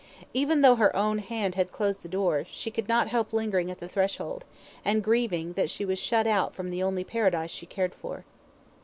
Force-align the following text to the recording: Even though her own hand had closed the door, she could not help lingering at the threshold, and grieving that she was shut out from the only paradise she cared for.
Even 0.33 0.61
though 0.61 0.77
her 0.77 0.95
own 0.95 1.19
hand 1.19 1.53
had 1.53 1.71
closed 1.71 2.01
the 2.01 2.07
door, 2.09 2.43
she 2.49 2.71
could 2.71 2.89
not 2.89 3.09
help 3.09 3.31
lingering 3.31 3.69
at 3.69 3.77
the 3.77 3.87
threshold, 3.87 4.43
and 4.83 5.03
grieving 5.03 5.53
that 5.53 5.69
she 5.69 5.85
was 5.85 5.99
shut 5.99 6.25
out 6.25 6.55
from 6.55 6.71
the 6.71 6.81
only 6.81 7.03
paradise 7.03 7.51
she 7.51 7.67
cared 7.67 7.93
for. 7.93 8.25